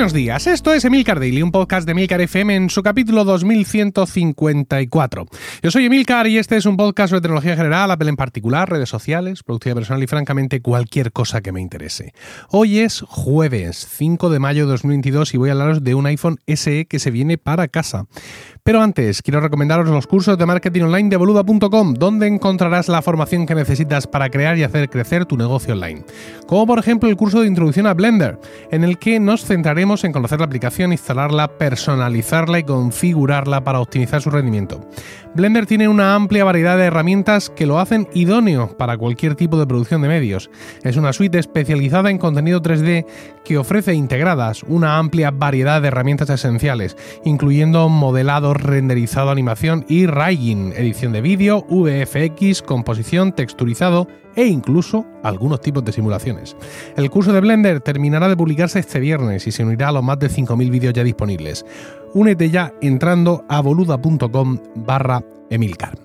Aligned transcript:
Buenos 0.00 0.14
días, 0.14 0.46
esto 0.46 0.72
es 0.72 0.86
Emilcar 0.86 1.20
Daily, 1.20 1.42
un 1.42 1.52
podcast 1.52 1.84
de 1.84 1.92
Emilcar 1.92 2.22
FM 2.22 2.56
en 2.56 2.70
su 2.70 2.82
capítulo 2.82 3.22
2154. 3.24 5.26
Yo 5.62 5.70
soy 5.70 5.84
Emilcar 5.84 6.26
y 6.26 6.38
este 6.38 6.56
es 6.56 6.64
un 6.64 6.78
podcast 6.78 7.10
sobre 7.10 7.20
tecnología 7.20 7.54
general, 7.54 7.90
Apple 7.90 8.08
en 8.08 8.16
particular, 8.16 8.70
redes 8.70 8.88
sociales, 8.88 9.42
productividad 9.42 9.76
personal 9.76 10.02
y 10.02 10.06
francamente 10.06 10.62
cualquier 10.62 11.12
cosa 11.12 11.42
que 11.42 11.52
me 11.52 11.60
interese. 11.60 12.14
Hoy 12.48 12.78
es 12.78 13.02
jueves 13.02 13.86
5 13.90 14.30
de 14.30 14.38
mayo 14.38 14.64
de 14.64 14.70
2022 14.70 15.34
y 15.34 15.36
voy 15.36 15.50
a 15.50 15.52
hablaros 15.52 15.84
de 15.84 15.94
un 15.94 16.06
iPhone 16.06 16.38
SE 16.46 16.86
que 16.86 16.98
se 16.98 17.10
viene 17.10 17.36
para 17.36 17.68
casa. 17.68 18.06
Pero 18.62 18.82
antes, 18.82 19.22
quiero 19.22 19.40
recomendaros 19.40 19.88
los 19.88 20.06
cursos 20.06 20.36
de 20.36 20.46
marketing 20.46 20.82
online 20.82 21.08
de 21.08 21.16
boluda.com, 21.16 21.94
donde 21.94 22.26
encontrarás 22.26 22.88
la 22.88 23.00
formación 23.02 23.46
que 23.46 23.54
necesitas 23.54 24.06
para 24.06 24.28
crear 24.28 24.58
y 24.58 24.64
hacer 24.64 24.90
crecer 24.90 25.24
tu 25.24 25.36
negocio 25.36 25.74
online. 25.74 26.04
Como 26.46 26.66
por 26.66 26.78
ejemplo 26.78 27.08
el 27.08 27.16
curso 27.16 27.40
de 27.40 27.46
introducción 27.46 27.86
a 27.86 27.94
Blender, 27.94 28.38
en 28.70 28.84
el 28.84 28.98
que 28.98 29.18
nos 29.18 29.44
centraremos 29.44 30.04
en 30.04 30.12
conocer 30.12 30.40
la 30.40 30.46
aplicación, 30.46 30.92
instalarla, 30.92 31.48
personalizarla 31.48 32.58
y 32.58 32.64
configurarla 32.64 33.64
para 33.64 33.80
optimizar 33.80 34.20
su 34.20 34.30
rendimiento. 34.30 34.86
Blender 35.32 35.64
tiene 35.64 35.86
una 35.88 36.16
amplia 36.16 36.42
variedad 36.42 36.76
de 36.76 36.86
herramientas 36.86 37.50
que 37.50 37.64
lo 37.64 37.78
hacen 37.78 38.08
idóneo 38.14 38.76
para 38.76 38.98
cualquier 38.98 39.36
tipo 39.36 39.60
de 39.60 39.66
producción 39.66 40.02
de 40.02 40.08
medios. 40.08 40.50
Es 40.82 40.96
una 40.96 41.12
suite 41.12 41.38
especializada 41.38 42.10
en 42.10 42.18
contenido 42.18 42.60
3D 42.60 43.06
que 43.44 43.56
ofrece 43.56 43.94
integradas 43.94 44.64
una 44.64 44.98
amplia 44.98 45.30
variedad 45.30 45.80
de 45.80 45.88
herramientas 45.88 46.30
esenciales, 46.30 46.96
incluyendo 47.24 47.88
modelado, 47.88 48.54
renderizado, 48.54 49.30
animación 49.30 49.84
y 49.88 50.06
rigging, 50.06 50.72
edición 50.72 51.12
de 51.12 51.20
vídeo, 51.20 51.64
VFX, 51.68 52.62
composición, 52.62 53.32
texturizado 53.32 54.08
e 54.36 54.46
incluso 54.46 55.06
algunos 55.22 55.60
tipos 55.60 55.84
de 55.84 55.92
simulaciones. 55.92 56.56
El 56.96 57.10
curso 57.10 57.32
de 57.32 57.40
Blender 57.40 57.80
terminará 57.80 58.28
de 58.28 58.36
publicarse 58.36 58.78
este 58.78 59.00
viernes 59.00 59.46
y 59.46 59.52
se 59.52 59.64
unirá 59.64 59.88
a 59.88 59.92
los 59.92 60.04
más 60.04 60.18
de 60.18 60.28
5.000 60.28 60.70
vídeos 60.70 60.94
ya 60.94 61.04
disponibles. 61.04 61.64
Únete 62.14 62.50
ya 62.50 62.72
entrando 62.80 63.44
a 63.48 63.60
boluda.com 63.60 64.58
barra 64.76 65.24
Emilcar. 65.50 65.98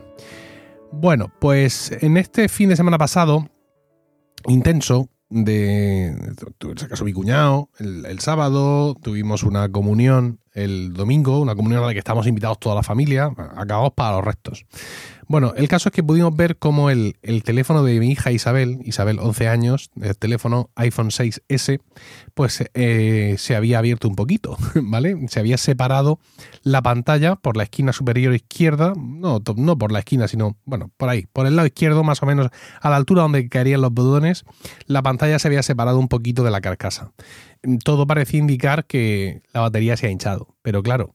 Bueno, 0.92 1.32
pues 1.40 1.92
en 2.02 2.18
este 2.18 2.48
fin 2.48 2.70
de 2.70 2.76
semana 2.76 2.98
pasado, 2.98 3.48
intenso, 4.48 5.10
de 5.30 6.16
se 6.78 6.88
casó 6.88 7.04
mi 7.04 7.14
cuñado 7.14 7.70
el, 7.80 8.06
el, 8.06 8.20
sábado, 8.20 8.96
tuvimos 8.96 9.44
una 9.44 9.70
comunión 9.70 10.40
el 10.56 10.94
domingo, 10.94 11.40
una 11.40 11.54
comunión 11.54 11.84
a 11.84 11.88
la 11.88 11.94
que 11.94 12.00
estamos 12.00 12.26
invitados 12.26 12.60
toda 12.60 12.76
la 12.76 12.84
familia, 12.84 13.30
acabados 13.56 13.94
para 13.94 14.16
los 14.16 14.26
restos. 14.26 14.66
Bueno, 15.28 15.54
el 15.58 15.68
caso 15.68 15.90
es 15.90 15.94
que 15.94 16.04
pudimos 16.04 16.36
ver 16.36 16.58
cómo 16.58 16.92
el, 16.92 17.18
el, 17.24 17.42
teléfono 17.42 17.84
de 17.84 18.00
mi 18.00 18.12
hija 18.12 18.32
Isabel, 18.32 18.80
Isabel 18.86 19.18
11 19.20 19.48
años, 19.48 19.90
el 20.00 20.16
teléfono 20.16 20.70
iPhone 20.76 21.10
6S, 21.10 21.80
pues 22.36 22.64
eh, 22.76 23.36
se 23.40 23.56
había 23.56 23.80
abierto 23.80 24.08
un 24.08 24.16
poquito, 24.16 24.56
¿vale? 24.76 25.16
Se 25.30 25.40
había 25.40 25.58
separado 25.58 26.20
la 26.62 26.84
pantalla 26.84 27.36
por 27.38 27.58
la 27.58 27.64
esquina 27.64 27.92
superior 27.92 28.36
izquierda, 28.36 28.94
no, 28.96 29.42
no 29.56 29.78
por 29.78 29.92
la 29.92 30.00
esquina, 30.00 30.28
sino, 30.28 30.58
bueno, 30.66 30.92
por 30.96 31.10
ahí, 31.10 31.26
por 31.34 31.48
el 31.48 31.56
lado 31.56 31.66
izquierdo, 31.66 32.04
más 32.04 32.22
o 32.22 32.28
menos 32.28 32.50
a 32.80 32.90
la 32.92 32.96
altura 32.96 33.24
donde 33.24 33.50
caerían 33.50 33.82
los 33.82 33.94
botones, 33.94 34.46
la 34.86 35.02
pantalla 35.02 35.40
se 35.40 35.48
había 35.48 35.64
separado 35.64 35.98
un 35.98 36.08
poquito 36.08 36.44
de 36.44 36.52
la 36.52 36.62
carcasa. 36.62 37.14
Todo 37.84 38.08
parecía 38.08 38.40
indicar 38.40 38.86
que 38.86 39.42
la 39.54 39.62
batería 39.62 39.98
se 39.98 40.08
ha 40.08 40.12
hinchado, 40.12 40.56
pero 40.62 40.84
claro, 40.84 41.14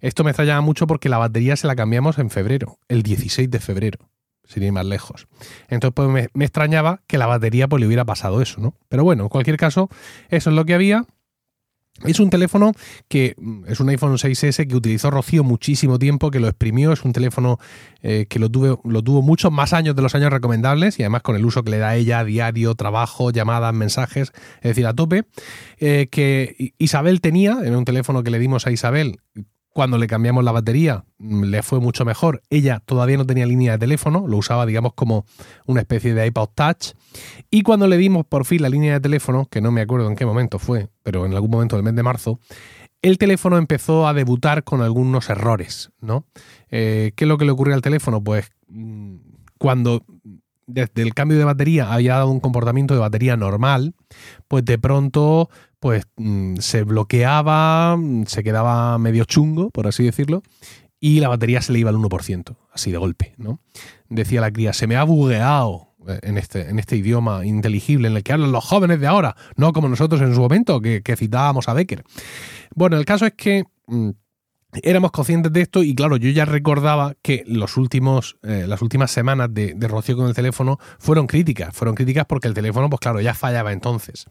esto 0.00 0.24
me 0.24 0.30
extrañaba 0.30 0.60
mucho 0.60 0.86
porque 0.86 1.08
la 1.08 1.18
batería 1.18 1.56
se 1.56 1.66
la 1.66 1.76
cambiamos 1.76 2.18
en 2.18 2.30
febrero, 2.30 2.78
el 2.88 3.02
16 3.02 3.50
de 3.50 3.60
febrero, 3.60 3.98
sin 4.44 4.64
ir 4.64 4.72
más 4.72 4.86
lejos. 4.86 5.28
Entonces 5.68 5.94
pues 5.94 6.08
me, 6.08 6.28
me 6.34 6.44
extrañaba 6.44 7.02
que 7.06 7.18
la 7.18 7.26
batería 7.26 7.68
pues 7.68 7.80
le 7.80 7.86
hubiera 7.86 8.04
pasado 8.04 8.42
eso, 8.42 8.60
¿no? 8.60 8.74
Pero 8.88 9.04
bueno, 9.04 9.24
en 9.24 9.28
cualquier 9.28 9.56
caso, 9.56 9.88
eso 10.28 10.50
es 10.50 10.56
lo 10.56 10.64
que 10.64 10.74
había. 10.74 11.06
Es 12.04 12.18
un 12.18 12.30
teléfono 12.30 12.72
que 13.08 13.34
mm, 13.36 13.64
es 13.68 13.80
un 13.80 13.88
iPhone 13.88 14.14
6S 14.14 14.66
que 14.66 14.76
utilizó 14.76 15.10
Rocío 15.10 15.44
muchísimo 15.44 15.98
tiempo, 15.98 16.30
que 16.30 16.40
lo 16.40 16.48
exprimió. 16.48 16.92
Es 16.92 17.04
un 17.04 17.12
teléfono 17.12 17.58
eh, 18.02 18.26
que 18.28 18.38
lo, 18.38 18.50
tuve, 18.50 18.76
lo 18.84 19.02
tuvo 19.02 19.22
muchos 19.22 19.52
más 19.52 19.72
años 19.72 19.94
de 19.94 20.02
los 20.02 20.14
años 20.14 20.32
recomendables 20.32 20.98
y 20.98 21.02
además 21.02 21.22
con 21.22 21.36
el 21.36 21.44
uso 21.44 21.62
que 21.62 21.70
le 21.70 21.78
da 21.78 21.94
ella 21.94 22.24
diario, 22.24 22.74
trabajo, 22.74 23.30
llamadas, 23.30 23.74
mensajes, 23.74 24.32
es 24.56 24.62
decir, 24.62 24.86
a 24.86 24.94
tope. 24.94 25.24
Eh, 25.78 26.08
que 26.10 26.74
Isabel 26.78 27.20
tenía, 27.20 27.58
en 27.62 27.76
un 27.76 27.84
teléfono 27.84 28.22
que 28.22 28.30
le 28.30 28.38
dimos 28.38 28.66
a 28.66 28.72
Isabel 28.72 29.20
cuando 29.72 29.98
le 29.98 30.06
cambiamos 30.06 30.44
la 30.44 30.52
batería, 30.52 31.04
mm, 31.18 31.44
le 31.44 31.62
fue 31.62 31.80
mucho 31.80 32.04
mejor. 32.04 32.42
Ella 32.50 32.80
todavía 32.84 33.16
no 33.16 33.26
tenía 33.26 33.46
línea 33.46 33.72
de 33.72 33.78
teléfono, 33.78 34.26
lo 34.26 34.36
usaba, 34.36 34.66
digamos, 34.66 34.92
como 34.94 35.24
una 35.66 35.80
especie 35.80 36.14
de 36.14 36.26
iPod 36.26 36.50
Touch. 36.54 36.92
Y 37.50 37.62
cuando 37.62 37.86
le 37.86 37.96
dimos 37.96 38.26
por 38.26 38.44
fin 38.44 38.62
la 38.62 38.68
línea 38.68 38.94
de 38.94 39.00
teléfono, 39.00 39.46
que 39.50 39.60
no 39.60 39.72
me 39.72 39.80
acuerdo 39.80 40.08
en 40.08 40.16
qué 40.16 40.26
momento 40.26 40.58
fue, 40.58 40.88
pero 41.02 41.26
en 41.26 41.34
algún 41.34 41.50
momento 41.50 41.76
del 41.76 41.84
mes 41.84 41.94
de 41.94 42.02
marzo, 42.02 42.38
el 43.00 43.18
teléfono 43.18 43.58
empezó 43.58 44.06
a 44.06 44.14
debutar 44.14 44.62
con 44.62 44.80
algunos 44.80 45.28
errores, 45.28 45.90
¿no? 46.00 46.24
Eh, 46.70 47.12
¿Qué 47.16 47.24
es 47.24 47.28
lo 47.28 47.36
que 47.36 47.44
le 47.44 47.50
ocurrió 47.50 47.74
al 47.74 47.82
teléfono? 47.82 48.22
Pues 48.22 48.50
mm, 48.68 49.16
cuando 49.58 50.04
desde 50.66 51.02
el 51.02 51.14
cambio 51.14 51.38
de 51.38 51.44
batería 51.44 51.92
había 51.92 52.14
dado 52.14 52.30
un 52.30 52.40
comportamiento 52.40 52.94
de 52.94 53.00
batería 53.00 53.36
normal, 53.36 53.94
pues 54.48 54.64
de 54.64 54.78
pronto 54.78 55.50
pues 55.82 56.04
mm, 56.16 56.58
se 56.58 56.84
bloqueaba, 56.84 57.98
se 58.26 58.44
quedaba 58.44 58.96
medio 58.98 59.24
chungo, 59.24 59.70
por 59.70 59.88
así 59.88 60.04
decirlo, 60.04 60.44
y 61.00 61.18
la 61.18 61.26
batería 61.26 61.60
se 61.60 61.72
le 61.72 61.80
iba 61.80 61.90
al 61.90 61.96
1%, 61.96 62.56
así 62.72 62.92
de 62.92 62.98
golpe, 62.98 63.34
¿no? 63.36 63.58
Decía 64.08 64.40
la 64.40 64.52
cría, 64.52 64.72
se 64.74 64.86
me 64.86 64.94
ha 64.94 65.02
bugueado 65.02 65.88
eh, 66.06 66.20
en 66.22 66.38
este, 66.38 66.70
en 66.70 66.78
este 66.78 66.94
idioma 66.94 67.44
inteligible 67.44 68.06
en 68.06 68.14
el 68.14 68.22
que 68.22 68.32
hablan 68.32 68.52
los 68.52 68.64
jóvenes 68.64 69.00
de 69.00 69.08
ahora, 69.08 69.34
no 69.56 69.72
como 69.72 69.88
nosotros 69.88 70.20
en 70.20 70.32
su 70.36 70.40
momento, 70.40 70.80
que, 70.80 71.02
que 71.02 71.16
citábamos 71.16 71.68
a 71.68 71.72
Becker. 71.72 72.04
Bueno, 72.76 72.96
el 72.96 73.04
caso 73.04 73.26
es 73.26 73.34
que... 73.34 73.64
Mm, 73.88 74.10
éramos 74.82 75.10
conscientes 75.10 75.52
de 75.52 75.60
esto 75.60 75.82
y 75.82 75.94
claro, 75.94 76.16
yo 76.16 76.30
ya 76.30 76.44
recordaba 76.44 77.14
que 77.20 77.44
los 77.46 77.76
últimos, 77.76 78.36
eh, 78.42 78.64
las 78.66 78.80
últimas 78.80 79.10
semanas 79.10 79.48
de, 79.52 79.76
Rocío 79.80 80.16
con 80.16 80.28
el 80.28 80.34
teléfono 80.34 80.78
fueron 80.98 81.26
críticas, 81.26 81.74
fueron 81.74 81.94
críticas 81.94 82.24
porque 82.26 82.48
el 82.48 82.54
teléfono, 82.54 82.88
pues 82.88 83.00
claro, 83.00 83.20
ya 83.20 83.34
fallaba 83.34 83.72
entonces. 83.72 84.26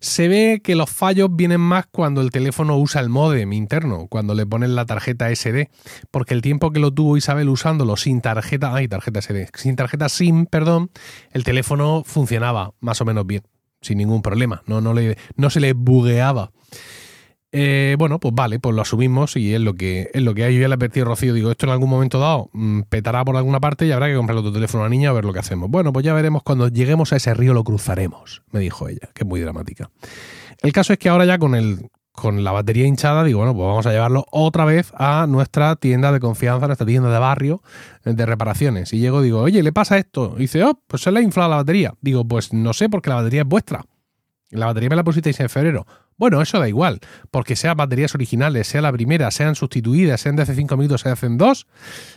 Se 0.00 0.28
ve 0.28 0.60
que 0.62 0.74
los 0.74 0.90
fallos 0.90 1.30
vienen 1.32 1.60
más 1.60 1.86
cuando 1.90 2.20
el 2.20 2.30
teléfono 2.30 2.76
usa 2.76 3.00
el 3.00 3.08
modem 3.08 3.52
interno, 3.52 4.06
cuando 4.08 4.34
le 4.34 4.44
ponen 4.44 4.74
la 4.74 4.84
tarjeta 4.84 5.34
SD, 5.34 5.70
porque 6.10 6.34
el 6.34 6.42
tiempo 6.42 6.70
que 6.70 6.80
lo 6.80 6.92
tuvo 6.92 7.16
Isabel 7.16 7.48
usándolo 7.48 7.96
sin 7.96 8.20
tarjeta, 8.20 8.74
ay, 8.74 8.88
tarjeta 8.88 9.22
SD, 9.22 9.48
sin 9.54 9.76
tarjeta 9.76 10.08
SIM, 10.08 10.46
perdón, 10.46 10.90
el 11.32 11.44
teléfono 11.44 12.02
funcionaba 12.04 12.74
más 12.80 13.00
o 13.00 13.06
menos 13.06 13.26
bien, 13.26 13.42
sin 13.80 13.98
ningún 13.98 14.20
problema, 14.20 14.62
no, 14.66 14.82
no, 14.82 14.92
le, 14.92 15.16
no 15.36 15.48
se 15.48 15.60
le 15.60 15.72
bugueaba. 15.72 16.50
Eh, 17.50 17.96
bueno, 17.98 18.18
pues 18.18 18.34
vale, 18.34 18.60
pues 18.60 18.74
lo 18.74 18.82
asumimos 18.82 19.34
y 19.36 19.54
es 19.54 19.60
lo 19.60 19.74
que 19.74 20.10
es 20.12 20.22
lo 20.22 20.34
que 20.34 20.44
hay. 20.44 20.54
Yo 20.54 20.60
ya 20.60 20.68
le 20.68 20.74
advertí 20.74 21.00
a 21.00 21.04
Rocío, 21.04 21.32
digo, 21.32 21.50
esto 21.50 21.64
en 21.64 21.72
algún 21.72 21.88
momento 21.88 22.18
dado 22.18 22.50
mmm, 22.52 22.82
petará 22.82 23.24
por 23.24 23.36
alguna 23.36 23.58
parte 23.58 23.86
y 23.86 23.92
habrá 23.92 24.08
que 24.08 24.16
comprar 24.16 24.36
otro 24.36 24.52
teléfono 24.52 24.84
a 24.84 24.86
la 24.86 24.90
niña 24.90 25.10
a 25.10 25.12
ver 25.14 25.24
lo 25.24 25.32
que 25.32 25.38
hacemos. 25.38 25.70
Bueno, 25.70 25.92
pues 25.92 26.04
ya 26.04 26.12
veremos 26.12 26.42
cuando 26.42 26.68
lleguemos 26.68 27.12
a 27.12 27.16
ese 27.16 27.32
río 27.32 27.54
lo 27.54 27.64
cruzaremos, 27.64 28.42
me 28.50 28.60
dijo 28.60 28.88
ella, 28.88 29.08
que 29.14 29.24
es 29.24 29.26
muy 29.26 29.40
dramática. 29.40 29.90
El 30.60 30.72
caso 30.72 30.92
es 30.92 30.98
que 30.98 31.08
ahora 31.08 31.24
ya 31.24 31.38
con 31.38 31.54
el 31.54 31.88
con 32.12 32.42
la 32.42 32.50
batería 32.50 32.84
hinchada, 32.84 33.22
digo, 33.22 33.38
bueno, 33.38 33.54
pues 33.54 33.64
vamos 33.64 33.86
a 33.86 33.92
llevarlo 33.92 34.26
otra 34.32 34.64
vez 34.64 34.92
a 34.96 35.26
nuestra 35.28 35.76
tienda 35.76 36.10
de 36.10 36.18
confianza, 36.18 36.66
nuestra 36.66 36.84
tienda 36.84 37.10
de 37.10 37.18
barrio 37.20 37.62
de 38.04 38.26
reparaciones. 38.26 38.92
Y 38.92 38.98
llego, 38.98 39.22
digo, 39.22 39.40
oye, 39.40 39.62
¿le 39.62 39.72
pasa 39.72 39.98
esto? 39.98 40.34
Y 40.36 40.40
dice, 40.40 40.64
oh, 40.64 40.82
pues 40.88 41.02
se 41.02 41.12
le 41.12 41.20
ha 41.20 41.22
inflado 41.22 41.50
la 41.50 41.56
batería. 41.56 41.94
Digo, 42.00 42.26
pues 42.26 42.52
no 42.52 42.72
sé, 42.72 42.88
porque 42.88 43.08
la 43.08 43.16
batería 43.16 43.42
es 43.42 43.46
vuestra. 43.46 43.84
La 44.50 44.66
batería 44.66 44.88
me 44.88 44.96
la 44.96 45.04
pusisteis 45.04 45.38
en 45.38 45.48
febrero. 45.48 45.86
Bueno, 46.18 46.42
eso 46.42 46.58
da 46.58 46.68
igual, 46.68 46.98
porque 47.30 47.54
sean 47.54 47.76
baterías 47.76 48.12
originales, 48.16 48.66
sea 48.66 48.82
la 48.82 48.92
primera, 48.92 49.30
sean 49.30 49.54
sustituidas, 49.54 50.20
sean 50.20 50.34
de 50.34 50.42
hace 50.42 50.56
5 50.56 50.76
minutos, 50.76 51.02
se 51.02 51.10
hacen 51.10 51.38
dos, 51.38 51.68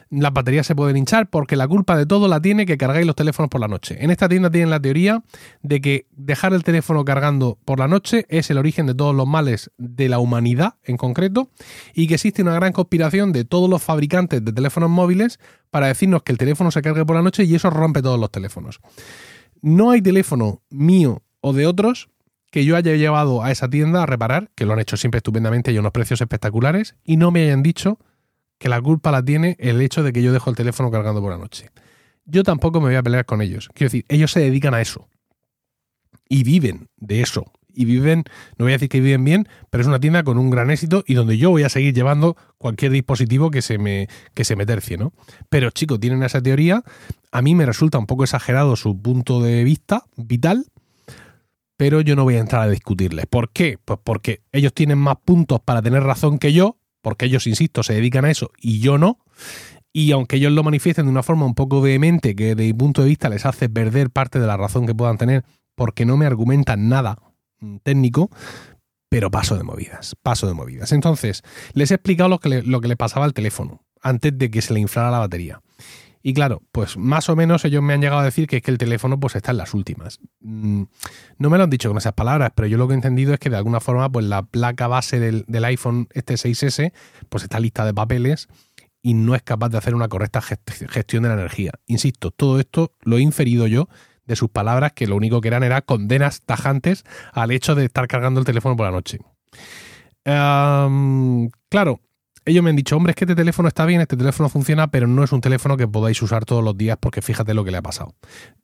las 0.09 0.33
baterías 0.33 0.65
se 0.65 0.75
pueden 0.75 0.97
hinchar 0.97 1.29
porque 1.29 1.55
la 1.55 1.67
culpa 1.67 1.95
de 1.95 2.07
todo 2.07 2.27
la 2.27 2.41
tiene 2.41 2.65
que 2.65 2.79
cargáis 2.79 3.05
los 3.05 3.15
teléfonos 3.15 3.49
por 3.49 3.61
la 3.61 3.67
noche. 3.67 4.03
En 4.03 4.09
esta 4.09 4.27
tienda 4.27 4.49
tienen 4.49 4.71
la 4.71 4.79
teoría 4.79 5.23
de 5.61 5.81
que 5.81 6.07
dejar 6.11 6.53
el 6.53 6.63
teléfono 6.63 7.05
cargando 7.05 7.59
por 7.63 7.77
la 7.77 7.87
noche 7.87 8.25
es 8.29 8.49
el 8.49 8.57
origen 8.57 8.87
de 8.87 8.95
todos 8.95 9.15
los 9.15 9.27
males 9.27 9.69
de 9.77 10.09
la 10.09 10.17
humanidad 10.17 10.77
en 10.83 10.97
concreto 10.97 11.51
y 11.93 12.07
que 12.07 12.15
existe 12.15 12.41
una 12.41 12.55
gran 12.55 12.73
conspiración 12.73 13.31
de 13.31 13.45
todos 13.45 13.69
los 13.69 13.83
fabricantes 13.83 14.43
de 14.43 14.51
teléfonos 14.51 14.89
móviles 14.89 15.39
para 15.69 15.85
decirnos 15.85 16.23
que 16.23 16.31
el 16.31 16.39
teléfono 16.39 16.71
se 16.71 16.81
cargue 16.81 17.05
por 17.05 17.15
la 17.15 17.21
noche 17.21 17.43
y 17.43 17.53
eso 17.53 17.69
rompe 17.69 18.01
todos 18.01 18.19
los 18.19 18.31
teléfonos. 18.31 18.79
No 19.61 19.91
hay 19.91 20.01
teléfono 20.01 20.63
mío 20.71 21.21
o 21.39 21.53
de 21.53 21.67
otros 21.67 22.09
que 22.51 22.65
yo 22.65 22.75
haya 22.75 22.95
llevado 22.95 23.43
a 23.43 23.49
esa 23.49 23.69
tienda 23.69 24.03
a 24.03 24.05
reparar, 24.05 24.51
que 24.55 24.65
lo 24.65 24.73
han 24.73 24.79
hecho 24.79 24.97
siempre 24.97 25.17
estupendamente 25.17 25.71
y 25.71 25.77
a 25.77 25.79
unos 25.79 25.93
precios 25.93 26.21
espectaculares, 26.21 26.95
y 27.03 27.17
no 27.17 27.31
me 27.31 27.43
hayan 27.43 27.63
dicho 27.63 27.97
que 28.59 28.69
la 28.69 28.79
culpa 28.79 29.09
la 29.11 29.23
tiene 29.23 29.55
el 29.59 29.81
hecho 29.81 30.03
de 30.03 30.13
que 30.13 30.21
yo 30.21 30.31
dejo 30.31 30.49
el 30.49 30.55
teléfono 30.55 30.91
cargando 30.91 31.21
por 31.21 31.31
la 31.31 31.37
noche. 31.37 31.71
Yo 32.25 32.43
tampoco 32.43 32.79
me 32.79 32.87
voy 32.87 32.95
a 32.95 33.01
pelear 33.03 33.25
con 33.25 33.41
ellos. 33.41 33.69
Quiero 33.73 33.87
decir, 33.87 34.05
ellos 34.07 34.31
se 34.31 34.41
dedican 34.41 34.73
a 34.73 34.81
eso. 34.81 35.07
Y 36.29 36.43
viven 36.43 36.87
de 36.97 37.21
eso. 37.21 37.51
Y 37.73 37.85
viven, 37.85 38.25
no 38.57 38.65
voy 38.65 38.73
a 38.73 38.75
decir 38.75 38.89
que 38.89 38.99
viven 38.99 39.23
bien, 39.23 39.47
pero 39.69 39.81
es 39.81 39.87
una 39.87 39.99
tienda 39.99 40.23
con 40.23 40.37
un 40.37 40.49
gran 40.49 40.69
éxito 40.69 41.03
y 41.07 41.13
donde 41.13 41.37
yo 41.37 41.49
voy 41.49 41.63
a 41.63 41.69
seguir 41.69 41.93
llevando 41.93 42.35
cualquier 42.57 42.91
dispositivo 42.91 43.49
que 43.49 43.61
se 43.61 43.77
me, 43.77 44.07
que 44.33 44.43
se 44.43 44.57
me 44.57 44.65
tercie, 44.65 44.97
¿no? 44.97 45.13
Pero 45.49 45.71
chicos, 45.71 45.99
tienen 45.99 46.21
esa 46.21 46.41
teoría. 46.41 46.83
A 47.31 47.41
mí 47.41 47.55
me 47.55 47.65
resulta 47.65 47.97
un 47.97 48.07
poco 48.07 48.25
exagerado 48.25 48.75
su 48.75 49.01
punto 49.01 49.41
de 49.41 49.63
vista 49.63 50.03
vital, 50.17 50.65
pero 51.81 51.99
yo 52.01 52.15
no 52.15 52.25
voy 52.25 52.35
a 52.35 52.39
entrar 52.41 52.61
a 52.61 52.69
discutirles. 52.69 53.25
¿Por 53.25 53.49
qué? 53.49 53.79
Pues 53.83 53.97
porque 54.03 54.43
ellos 54.51 54.71
tienen 54.71 54.99
más 54.99 55.15
puntos 55.25 55.61
para 55.61 55.81
tener 55.81 56.03
razón 56.03 56.37
que 56.37 56.53
yo, 56.53 56.77
porque 57.01 57.25
ellos, 57.25 57.47
insisto, 57.47 57.81
se 57.81 57.95
dedican 57.95 58.23
a 58.23 58.29
eso 58.29 58.51
y 58.59 58.81
yo 58.81 58.99
no. 58.99 59.17
Y 59.91 60.11
aunque 60.11 60.35
ellos 60.35 60.51
lo 60.51 60.61
manifiesten 60.61 61.05
de 61.05 61.11
una 61.11 61.23
forma 61.23 61.47
un 61.47 61.55
poco 61.55 61.81
vehemente, 61.81 62.35
que 62.35 62.53
de 62.53 62.65
mi 62.65 62.73
punto 62.73 63.01
de 63.01 63.07
vista 63.07 63.29
les 63.29 63.47
hace 63.47 63.67
perder 63.67 64.11
parte 64.11 64.39
de 64.39 64.45
la 64.45 64.57
razón 64.57 64.85
que 64.85 64.93
puedan 64.93 65.17
tener, 65.17 65.43
porque 65.73 66.05
no 66.05 66.17
me 66.17 66.27
argumentan 66.27 66.87
nada 66.87 67.17
mm, 67.61 67.77
técnico, 67.77 68.29
pero 69.09 69.31
paso 69.31 69.57
de 69.57 69.63
movidas, 69.63 70.15
paso 70.21 70.45
de 70.45 70.53
movidas. 70.53 70.91
Entonces, 70.91 71.41
les 71.73 71.89
he 71.89 71.95
explicado 71.95 72.29
lo 72.29 72.37
que 72.37 72.61
lo 72.61 72.79
que 72.79 72.89
le 72.89 72.95
pasaba 72.95 73.25
al 73.25 73.33
teléfono 73.33 73.81
antes 74.03 74.37
de 74.37 74.51
que 74.51 74.61
se 74.61 74.75
le 74.75 74.81
inflara 74.81 75.09
la 75.09 75.17
batería. 75.17 75.63
Y 76.23 76.33
claro, 76.33 76.61
pues 76.71 76.97
más 76.97 77.29
o 77.29 77.35
menos 77.35 77.65
ellos 77.65 77.81
me 77.81 77.93
han 77.93 78.01
llegado 78.01 78.21
a 78.21 78.25
decir 78.25 78.47
que 78.47 78.57
es 78.57 78.61
que 78.63 78.71
el 78.71 78.77
teléfono 78.77 79.19
pues 79.19 79.35
está 79.35 79.51
en 79.51 79.57
las 79.57 79.73
últimas. 79.73 80.19
Mm, 80.39 80.83
no 81.37 81.49
me 81.49 81.57
lo 81.57 81.63
han 81.63 81.69
dicho 81.69 81.89
con 81.89 81.97
esas 81.97 82.13
palabras, 82.13 82.51
pero 82.55 82.67
yo 82.67 82.77
lo 82.77 82.87
que 82.87 82.93
he 82.93 82.95
entendido 82.95 83.33
es 83.33 83.39
que 83.39 83.49
de 83.49 83.57
alguna 83.57 83.79
forma 83.79 84.09
pues 84.11 84.25
la 84.25 84.43
placa 84.43 84.87
base 84.87 85.19
del, 85.19 85.65
iPhone 85.65 86.07
este 86.13 86.35
6S 86.35 86.93
pues 87.29 87.43
está 87.43 87.59
lista 87.59 87.85
de 87.85 87.93
papeles 87.93 88.47
y 89.01 89.15
no 89.15 89.33
es 89.33 89.41
capaz 89.41 89.69
de 89.69 89.77
hacer 89.77 89.95
una 89.95 90.07
correcta 90.07 90.41
gestión 90.41 91.23
de 91.23 91.29
la 91.29 91.35
energía. 91.35 91.71
Insisto, 91.87 92.29
todo 92.31 92.59
esto 92.59 92.93
lo 93.01 93.17
he 93.17 93.21
inferido 93.21 93.65
yo 93.65 93.87
de 94.25 94.35
sus 94.35 94.49
palabras 94.49 94.93
que 94.93 95.07
lo 95.07 95.15
único 95.15 95.41
que 95.41 95.47
eran 95.47 95.63
era 95.63 95.81
condenas 95.81 96.41
tajantes 96.41 97.03
al 97.33 97.51
hecho 97.51 97.73
de 97.73 97.85
estar 97.85 98.07
cargando 98.07 98.39
el 98.39 98.45
teléfono 98.45 98.75
por 98.75 98.85
la 98.85 98.91
noche. 98.91 99.19
claro, 100.23 101.99
ellos 102.45 102.63
me 102.63 102.71
han 102.71 102.75
dicho, 102.75 102.97
hombre, 102.97 103.11
es 103.11 103.15
que 103.15 103.25
este 103.25 103.35
teléfono 103.35 103.67
está 103.67 103.85
bien, 103.85 104.01
este 104.01 104.17
teléfono 104.17 104.49
funciona, 104.49 104.89
pero 104.89 105.05
no 105.05 105.23
es 105.23 105.31
un 105.31 105.41
teléfono 105.41 105.77
que 105.77 105.87
podáis 105.87 106.21
usar 106.21 106.43
todos 106.45 106.63
los 106.63 106.75
días 106.75 106.97
porque 106.99 107.21
fíjate 107.21 107.53
lo 107.53 107.63
que 107.63 107.71
le 107.71 107.77
ha 107.77 107.81
pasado. 107.81 108.15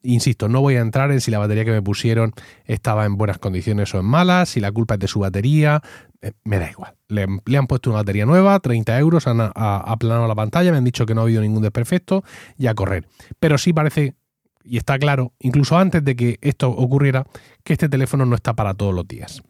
Insisto, 0.02 0.48
no 0.48 0.60
voy 0.60 0.74
a 0.76 0.80
entrar 0.80 1.12
en 1.12 1.20
si 1.20 1.30
la 1.30 1.38
batería 1.38 1.64
que 1.64 1.70
me 1.70 1.82
pusieron 1.82 2.32
estaba 2.64 3.04
en 3.06 3.16
buenas 3.16 3.38
condiciones 3.38 3.94
o 3.94 4.00
en 4.00 4.06
malas, 4.06 4.48
si 4.48 4.60
la 4.60 4.72
culpa 4.72 4.94
es 4.94 5.00
de 5.00 5.06
su 5.06 5.20
batería, 5.20 5.80
eh, 6.20 6.32
me 6.42 6.58
da 6.58 6.70
igual. 6.70 6.94
Le, 7.06 7.56
han 7.56 7.66
puesto 7.68 7.90
una 7.90 8.00
batería 8.00 8.26
nueva, 8.26 8.58
30 8.58 8.98
euros, 8.98 9.28
han 9.28 9.40
aplanado 9.54 10.26
la 10.26 10.34
pantalla, 10.34 10.72
me 10.72 10.78
han 10.78 10.84
dicho 10.84 11.06
que 11.06 11.14
no 11.14 11.20
ha 11.20 11.24
habido 11.24 11.40
ningún 11.40 11.62
desperfecto 11.62 12.24
y 12.56 12.66
a 12.66 12.74
correr. 12.74 13.06
Pero 13.38 13.58
sí 13.58 13.72
parece, 13.72 14.16
y 14.64 14.78
está 14.78 14.98
claro, 14.98 15.34
incluso 15.38 15.78
antes 15.78 16.04
de 16.04 16.16
que 16.16 16.38
esto 16.40 16.68
ocurriera, 16.68 17.26
que 17.62 17.74
este 17.74 17.88
teléfono 17.88 18.26
no 18.26 18.34
está 18.34 18.54
para 18.54 18.74
todos 18.74 18.92
los 18.92 19.06
días. 19.06 19.40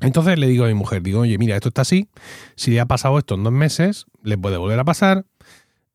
Entonces 0.00 0.38
le 0.38 0.48
digo 0.48 0.64
a 0.64 0.68
mi 0.68 0.74
mujer, 0.74 1.02
digo, 1.02 1.20
oye, 1.20 1.38
mira, 1.38 1.54
esto 1.54 1.68
está 1.68 1.82
así, 1.82 2.08
si 2.56 2.70
le 2.72 2.80
ha 2.80 2.86
pasado 2.86 3.18
esto 3.18 3.36
en 3.36 3.44
dos 3.44 3.52
meses, 3.52 4.06
le 4.22 4.36
puede 4.36 4.56
volver 4.56 4.78
a 4.78 4.84
pasar, 4.84 5.24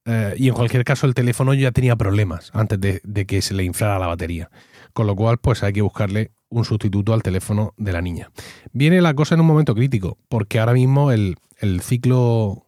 eh, 0.05 0.33
y 0.37 0.47
en 0.47 0.55
cualquier 0.55 0.83
caso 0.83 1.05
el 1.05 1.13
teléfono 1.13 1.53
ya 1.53 1.71
tenía 1.71 1.95
problemas 1.95 2.49
antes 2.53 2.79
de, 2.79 3.25
que 3.25 3.41
se 3.41 3.53
le 3.53 3.63
inflara 3.63 3.99
la 3.99 4.07
batería. 4.07 4.49
Con 4.93 5.05
lo 5.05 5.15
cual, 5.15 5.37
pues 5.37 5.61
hay 5.61 5.73
que 5.73 5.83
buscarle 5.83 6.31
un 6.49 6.65
sustituto 6.65 7.13
al 7.13 7.21
teléfono 7.21 7.75
de 7.77 7.91
la 7.91 8.01
niña. 8.01 8.31
Viene 8.71 9.01
la 9.01 9.13
cosa 9.13 9.35
en 9.35 9.41
un 9.41 9.47
momento 9.47 9.75
crítico, 9.75 10.17
porque 10.27 10.59
ahora 10.59 10.73
mismo 10.73 11.11
el, 11.11 11.37
ciclo 11.81 12.65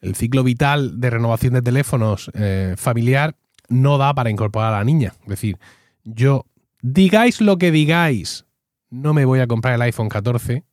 el 0.00 0.14
ciclo 0.14 0.42
vital 0.42 0.98
de 0.98 1.10
renovación 1.10 1.52
de 1.52 1.62
teléfonos 1.62 2.30
eh, 2.34 2.74
familiar 2.78 3.36
no 3.68 3.98
da 3.98 4.14
para 4.14 4.30
incorporar 4.30 4.72
a 4.72 4.78
la 4.78 4.84
niña. 4.84 5.12
Es 5.24 5.28
decir, 5.28 5.58
yo 6.04 6.46
digáis 6.80 7.40
lo 7.42 7.58
que 7.58 7.70
digáis, 7.70 8.46
no 8.92 9.14
me 9.14 9.24
voy 9.24 9.40
a 9.40 9.46
comprar 9.46 9.74
el 9.74 9.82
iPhone 9.82 10.08
14. 10.08 10.64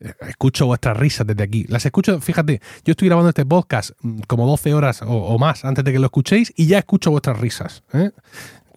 Eh, 0.00 0.14
escucho 0.28 0.66
vuestras 0.66 0.96
risas 0.96 1.26
desde 1.26 1.42
aquí. 1.42 1.64
Las 1.68 1.84
escucho, 1.86 2.20
fíjate, 2.20 2.60
yo 2.84 2.92
estoy 2.92 3.08
grabando 3.08 3.30
este 3.30 3.46
podcast 3.46 3.90
mm, 4.02 4.20
como 4.28 4.46
12 4.46 4.74
horas 4.74 5.00
o, 5.04 5.38
más 5.38 5.64
antes 5.64 5.84
de 5.84 5.92
que 5.92 5.98
lo 5.98 6.06
escuchéis 6.06 6.52
y 6.56 6.66
ya 6.66 6.78
escucho 6.78 7.10
vuestras 7.10 7.40
risas. 7.40 7.82
¿eh? 7.94 8.10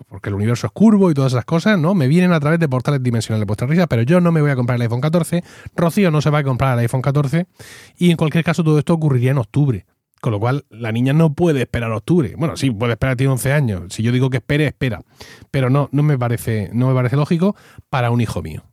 Porque 0.08 0.30
el 0.30 0.36
universo 0.36 0.68
es 0.68 0.74
curvo 0.74 1.12
y 1.12 1.14
todas 1.14 1.34
esas 1.34 1.46
cosas, 1.46 1.78
¿no? 1.78 1.94
Me 1.96 2.08
vienen 2.08 2.32
a 2.32 2.40
través 2.40 2.60
de 2.60 2.70
portales 2.70 3.04
dimensionales 3.04 3.46
vuestras 3.46 3.70
risas, 3.70 3.88
pero 3.90 4.04
yo 4.04 4.22
no 4.22 4.32
me 4.32 4.42
voy 4.42 4.52
a 4.52 4.56
comprar 4.56 4.78
el 4.78 4.84
iPhone 4.84 5.02
14. 5.02 5.44
Rocío 5.76 6.12
no 6.12 6.22
se 6.22 6.30
va 6.30 6.40
a 6.40 6.44
comprar 6.44 6.74
el 6.74 6.80
iPhone 6.80 7.02
14. 7.02 7.48
Y 7.98 8.12
en 8.12 8.18
cualquier 8.18 8.44
caso, 8.44 8.64
todo 8.64 8.80
esto 8.80 8.94
ocurriría 8.94 9.32
en 9.32 9.38
octubre. 9.38 9.86
Con 10.26 10.32
lo 10.32 10.40
cual, 10.40 10.66
la 10.72 10.92
niña 10.92 11.14
no 11.14 11.36
puede 11.36 11.62
esperar 11.62 11.92
octubre. 11.92 12.34
Bueno, 12.36 12.58
sí, 12.58 12.72
puede 12.72 12.94
esperar, 12.94 13.16
tiene 13.16 13.34
11 13.34 13.54
años. 13.54 13.94
Si 13.94 14.02
yo 14.02 14.12
digo 14.12 14.32
que 14.32 14.38
espere, 14.38 14.66
espera. 14.66 15.04
Pero 15.52 15.70
no, 15.70 15.88
no 15.92 16.02
me 16.02 16.18
parece, 16.18 16.72
no 16.74 16.88
me 16.88 16.96
parece 16.96 17.16
lógico 17.16 17.56
para 17.92 18.10
un 18.10 18.22
hijo 18.22 18.42
mío. 18.42 18.64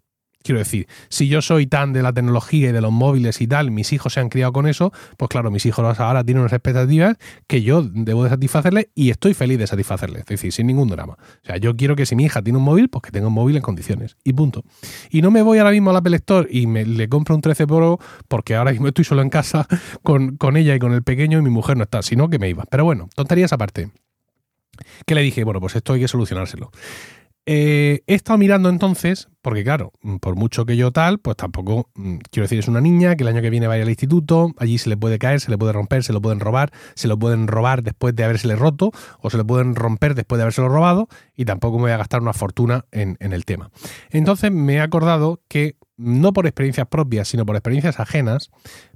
Quiero 0.43 0.59
decir, 0.59 0.87
si 1.09 1.29
yo 1.29 1.43
soy 1.43 1.67
tan 1.67 1.93
de 1.93 2.03
la 2.03 2.13
tecnología 2.13 2.71
y 2.71 2.73
de 2.73 2.81
los 2.81 2.93
móviles 2.93 3.41
y 3.41 3.47
tal, 3.47 3.71
mis 3.71 3.93
hijos 3.93 4.13
se 4.13 4.21
han 4.21 4.29
criado 4.29 4.53
con 4.53 4.67
eso, 4.67 4.93
pues 5.17 5.29
claro, 5.29 5.51
mis 5.51 5.65
hijos 5.67 6.01
ahora 6.01 6.25
tienen 6.25 6.41
unas 6.41 6.53
expectativas 6.53 7.17
que 7.47 7.63
yo 7.63 7.83
debo 7.83 8.25
de 8.25 8.31
satisfacerles 8.31 8.89
y 8.95 9.11
estoy 9.11 9.35
feliz 9.35 9.59
de 9.59 9.67
satisfacerles, 9.67 10.21
es 10.21 10.27
decir, 10.27 10.53
sin 10.53 10.67
ningún 10.67 10.89
drama. 10.89 11.15
O 11.15 11.47
sea, 11.47 11.57
yo 11.57 11.77
quiero 11.77 11.97
que 11.97 12.07
si 12.07 12.17
mi 12.17 12.25
hija 12.25 12.43
tiene 12.43 12.59
un 12.59 12.65
móvil, 12.65 12.89
pues 12.89 13.03
que 13.03 13.11
tenga 13.11 13.29
un 13.29 13.35
móvil 13.35 13.57
en 13.57 13.63
condiciones 13.63 14.17
y 14.25 14.33
punto. 14.33 14.65
Y 15.11 15.23
no 15.23 15.31
me 15.31 15.43
voy 15.43 15.59
ahora 15.59 15.71
mismo 15.71 15.91
al 15.91 15.97
Apple 15.97 16.17
Store 16.17 16.49
y 16.51 16.67
me, 16.67 16.85
le 16.85 17.09
compro 17.09 17.35
un 17.35 17.41
13 17.41 17.67
Pro 17.67 17.99
porque 18.29 18.55
ahora 18.55 18.73
mismo 18.73 18.89
estoy 18.89 19.05
solo 19.05 19.23
en 19.23 19.31
casa 19.31 19.67
con, 20.03 20.37
con 20.37 20.57
ella 20.57 20.75
y 20.75 20.79
con 20.79 20.93
el 20.93 21.03
pequeño 21.03 21.39
y 21.39 21.43
mi 21.43 21.51
mujer 21.51 21.77
no 21.77 21.85
está, 21.85 22.03
sino 22.03 22.29
que 22.29 22.39
me 22.39 22.49
iba. 22.49 22.65
Pero 22.71 22.85
bueno, 22.85 23.09
tonterías 23.15 23.53
aparte. 23.53 23.91
Que 25.07 25.15
le 25.15 25.23
dije, 25.23 25.45
bueno, 25.45 25.61
pues 25.61 25.77
esto 25.77 25.93
hay 25.93 26.01
que 26.01 26.09
solucionárselo. 26.09 26.71
Eh, 27.45 28.05
he 28.07 28.15
estado 28.15 28.39
mirando 28.39 28.69
entonces, 28.69 29.29
porque 29.43 29.65
claro, 29.65 29.93
mm, 30.03 30.17
por 30.19 30.37
mucho 30.37 30.65
que 30.65 30.77
yo 30.77 30.93
tal, 30.93 31.19
pues 31.19 31.37
tampoco, 31.37 31.91
mm, 31.97 32.19
quiero 32.31 32.45
decir, 32.45 32.61
es 32.61 32.69
una 32.69 32.81
niña 32.81 33.17
que 33.17 33.25
el 33.25 33.29
año 33.29 33.43
que 33.43 33.51
viene 33.51 33.67
va 33.67 33.75
a 33.75 33.77
ir 33.79 33.83
al 33.83 33.89
instituto, 33.89 34.53
allí 34.59 34.79
se 34.79 34.89
le 34.89 34.97
puede 34.97 35.19
caer, 35.19 35.41
se 35.41 35.51
le 35.51 35.59
puede 35.59 35.73
romper, 35.73 36.05
se 36.05 36.13
lo 36.13 36.23
pueden 36.23 36.39
robar, 36.39 36.71
se 36.95 37.09
lo 37.09 37.19
pueden 37.19 37.49
robar 37.49 37.83
después 37.83 38.15
de 38.15 38.23
habérsele 38.23 38.55
roto, 38.55 38.93
o 39.19 39.29
se 39.29 39.39
le 39.39 39.45
pueden 39.45 39.75
romper 39.75 40.15
después 40.15 40.39
de 40.39 40.43
habérselo 40.43 40.69
robado, 40.69 41.09
y 41.35 41.45
tampoco 41.45 41.79
me 41.79 41.83
voy 41.83 41.91
a 41.93 41.97
gastar 41.97 42.23
una 42.23 42.33
fortuna 42.33 42.85
en, 42.93 43.17
el 43.19 43.45
tema. 43.45 43.71
Entonces 44.11 44.53
me 44.53 44.75
he 44.75 44.81
acordado 44.81 45.41
que, 45.49 45.77
no 45.97 46.33
por 46.33 46.47
experiencias 46.47 46.87
propias, 46.87 47.27
sino 47.27 47.45
por 47.45 47.57
experiencias 47.57 47.99
ajenas, 47.99 48.51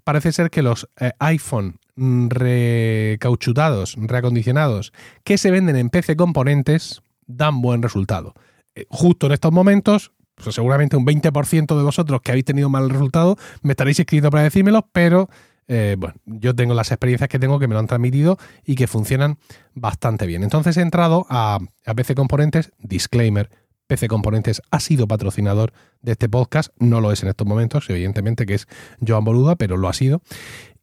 parece 0.04 0.31
ser 0.31 0.50
que 0.50 0.62
los 0.62 0.88
eh, 1.00 1.10
iPhone 1.19 1.81
mm, 1.96 2.28
recauchutados, 2.28 3.96
reacondicionados, 3.98 4.93
que 5.25 5.37
se 5.37 5.50
venden 5.50 5.75
en 5.75 5.90
PC 5.90 6.14
Componentes, 6.14 7.02
dan 7.26 7.61
buen 7.61 7.82
resultado. 7.82 8.34
Eh, 8.75 8.87
justo 8.88 9.26
en 9.26 9.32
estos 9.32 9.52
momentos, 9.52 10.12
pues 10.34 10.55
seguramente 10.55 10.96
un 10.96 11.06
20% 11.06 11.76
de 11.76 11.82
vosotros 11.82 12.20
que 12.23 12.31
habéis 12.31 12.44
tenido 12.44 12.69
mal 12.69 12.90
resultado 12.90 13.37
me 13.62 13.73
estaréis 13.73 13.99
escribiendo 13.99 14.31
para 14.31 14.44
decírmelo, 14.44 14.88
pero 14.93 15.28
eh, 15.69 15.96
bueno, 15.99 16.14
yo 16.26 16.55
tengo 16.55 16.75
las 16.75 16.93
experiencias 16.93 17.28
que 17.28 17.38
tengo 17.38 17.58
que 17.58 17.67
me 17.69 17.75
lo 17.75 17.81
han 17.81 17.87
transmitido 17.87 18.38
y 18.64 18.75
que 18.75 18.87
funcionan 18.87 19.38
bastante 19.75 20.26
bien. 20.26 20.44
Entonces 20.44 20.76
he 20.76 20.82
entrado 20.82 21.26
a 21.28 21.58
PC 21.94 22.15
Componentes, 22.15 22.72
disclaimer, 22.79 23.51
PC 23.86 24.08
Componentes 24.08 24.62
ha 24.70 24.81
sido 24.81 25.06
patrocinador 25.06 25.72
de 26.03 26.12
este 26.12 26.29
podcast, 26.29 26.72
no 26.79 27.01
lo 27.01 27.12
es 27.12 27.22
en 27.22 27.29
estos 27.29 27.46
momentos, 27.46 27.89
evidentemente 27.89 28.46
que 28.46 28.55
es 28.55 28.67
Joan 29.06 29.24
Boluda, 29.24 29.56
pero 29.56 29.77
lo 29.77 29.89
ha 29.89 29.93
sido. 29.93 30.22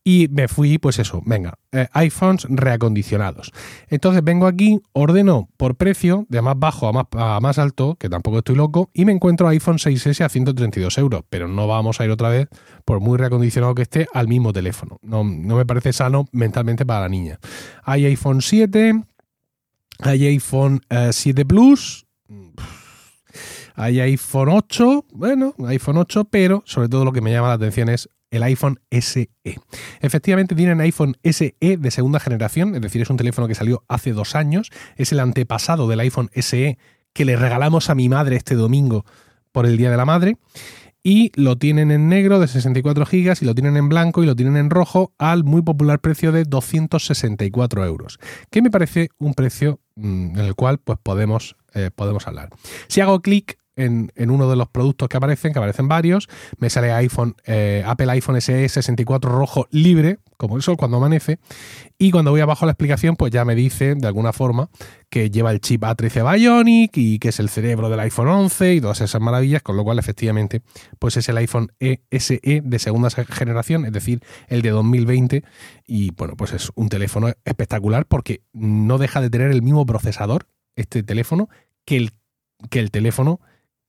Y 0.06 0.28
me 0.30 0.50
fui, 0.50 0.80
pues 0.80 1.00
eso, 1.00 1.22
venga, 1.26 1.54
eh, 1.72 1.88
iPhones 1.94 2.46
reacondicionados. 2.50 3.54
Entonces 3.88 4.22
vengo 4.22 4.48
aquí, 4.48 4.82
ordeno 4.92 5.48
por 5.56 5.76
precio, 5.76 6.26
de 6.28 6.42
más 6.42 6.60
bajo 6.60 6.90
a 6.90 6.92
más, 6.92 7.06
a 7.14 7.40
más 7.40 7.58
alto, 7.58 7.96
que 7.96 8.10
tampoco 8.10 8.40
estoy 8.40 8.56
loco, 8.56 8.90
y 8.94 9.06
me 9.06 9.14
encuentro 9.14 9.48
iPhone 9.48 9.78
6S 9.78 10.26
a 10.26 10.28
132 10.28 10.98
euros. 10.98 11.24
Pero 11.30 11.48
no 11.48 11.68
vamos 11.68 12.02
a 12.02 12.06
ir 12.06 12.12
otra 12.12 12.28
vez, 12.28 12.50
por 12.84 13.00
muy 13.00 13.18
reacondicionado 13.18 13.76
que 13.76 13.84
esté, 13.84 14.08
al 14.14 14.28
mismo 14.28 14.52
teléfono. 14.52 15.00
No, 15.02 15.24
me 15.24 15.66
parece 15.66 15.94
sano 15.94 16.26
mentalmente 16.34 16.86
para 16.86 17.02
la 17.02 17.10
niña. 17.10 17.40
Hay 17.84 18.06
iPhone 18.06 18.42
7, 18.42 19.04
hay 20.00 20.26
iPhone 20.26 20.82
7 21.12 21.42
eh, 21.42 21.46
Plus. 21.46 22.06
Hay 23.76 24.00
iPhone 24.02 24.50
8, 24.50 25.06
bueno, 25.14 25.56
iPhone 25.66 25.98
8, 25.98 26.26
pero 26.26 26.62
sobre 26.66 26.90
todo 26.90 27.06
lo 27.06 27.12
que 27.12 27.22
me 27.22 27.32
llama 27.32 27.48
la 27.48 27.56
atención 27.56 27.90
es 27.90 28.08
el 28.34 28.44
iPhone 28.44 28.80
SE. 28.90 29.30
Efectivamente 30.02 30.56
tienen 30.56 30.82
iPhone 30.82 31.16
SE 31.24 31.56
de 31.60 31.92
segunda 31.92 32.20
generación, 32.20 32.74
es 32.76 32.82
decir, 32.82 33.02
es 33.02 33.10
un 33.10 33.18
teléfono 33.18 33.48
que 33.48 33.56
salió 33.56 33.84
hace 33.88 34.12
dos 34.12 34.36
años, 34.36 34.72
es 34.98 35.12
el 35.12 35.20
antepasado 35.20 35.88
del 35.88 36.00
iPhone 36.00 36.32
SE 36.34 36.78
que 37.14 37.26
le 37.26 37.36
regalamos 37.36 37.92
a 37.92 37.96
mi 37.96 38.10
madre 38.10 38.36
este 38.36 38.56
domingo 38.56 39.06
por 39.52 39.68
el 39.68 39.78
Día 39.78 39.92
de 39.92 39.98
la 39.98 40.06
Madre. 40.06 40.38
Y 41.06 41.32
lo 41.36 41.58
tienen 41.58 41.92
en 41.92 42.08
negro 42.08 42.40
de 42.40 42.48
64 42.48 43.06
GB 43.06 43.36
y 43.42 43.46
lo 43.46 43.54
tienen 43.54 43.76
en 43.76 43.90
blanco 43.90 44.24
y 44.24 44.26
lo 44.26 44.38
tienen 44.38 44.56
en 44.56 44.70
rojo 44.70 45.14
al 45.18 45.44
muy 45.44 45.62
popular 45.62 46.00
precio 46.00 46.32
de 46.32 46.46
264 46.46 47.86
euros, 47.86 48.20
que 48.50 48.62
me 48.62 48.72
parece 48.72 49.10
un 49.20 49.34
precio 49.34 49.82
mm, 49.96 50.40
en 50.40 50.46
el 50.46 50.56
cual 50.56 50.78
pues 50.78 50.98
podemos, 51.04 51.58
eh, 51.74 51.92
podemos 51.94 52.26
hablar. 52.26 52.50
Si 52.88 53.02
hago 53.02 53.22
clic 53.22 53.58
en, 53.76 54.12
uno 54.30 54.50
de 54.50 54.56
los 54.56 54.68
productos 54.70 55.10
que 55.10 55.18
aparecen, 55.18 55.54
que 55.54 55.60
aparecen 55.60 55.88
varios, 55.88 56.28
me 56.58 56.70
sale 56.70 56.92
iPhone, 56.92 57.36
eh, 57.46 57.84
Apple 57.86 58.12
iPhone 58.12 58.40
SE 58.42 58.68
64 58.70 59.32
rojo 59.32 59.68
libre, 59.72 60.20
como 60.38 60.56
el 60.56 60.62
sol 60.62 60.78
cuando 60.78 60.98
amanece, 60.98 61.40
y 61.98 62.12
cuando 62.12 62.32
voy 62.32 62.42
abajo 62.42 62.66
a 62.66 62.68
la 62.68 62.74
explicación, 62.74 63.16
pues 63.16 63.32
ya 63.32 63.46
me 63.46 63.56
dice 63.56 63.96
de 63.96 64.08
alguna 64.08 64.34
forma 64.34 64.70
que 65.10 65.30
lleva 65.30 65.52
el 65.52 65.62
chip 65.62 65.84
A13 65.84 66.36
Bionic 66.36 66.92
y 66.98 67.20
que 67.20 67.30
es 67.30 67.40
el 67.40 67.50
cerebro 67.50 67.90
del 67.90 68.00
iPhone 68.00 68.28
11 68.28 68.76
y 68.76 68.82
todas 68.82 69.02
esas 69.02 69.22
maravillas, 69.22 69.62
con 69.62 69.78
lo 69.78 69.84
cual 69.84 70.00
efectivamente 70.00 70.62
pues 71.00 71.18
es 71.18 71.30
el 71.30 71.38
iPhone 71.38 71.72
SE 71.80 72.62
de 72.64 72.80
segunda 72.80 73.10
generación, 73.10 73.86
es 73.86 73.94
decir, 73.94 74.22
el 74.48 74.62
de 74.62 74.70
2020, 74.72 75.44
y 75.88 76.12
bueno, 76.12 76.36
pues 76.36 76.54
es 76.54 76.72
un 76.76 76.90
teléfono 76.90 77.30
espectacular 77.46 78.06
porque 78.06 78.42
no 78.54 78.98
deja 78.98 79.22
de 79.22 79.30
tener 79.30 79.52
el 79.52 79.62
mismo 79.62 79.86
procesador, 79.86 80.48
este 80.76 81.04
teléfono, 81.04 81.50
que 81.86 81.98
el, 81.98 82.12
que 82.70 82.80
el 82.80 82.92
teléfono 82.92 83.40